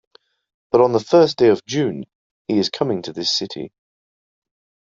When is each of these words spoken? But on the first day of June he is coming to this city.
But 0.71 0.81
on 0.81 0.93
the 0.93 0.99
first 0.99 1.37
day 1.37 1.49
of 1.49 1.63
June 1.67 2.05
he 2.47 2.57
is 2.57 2.69
coming 2.71 3.03
to 3.03 3.13
this 3.13 3.31
city. 3.31 3.71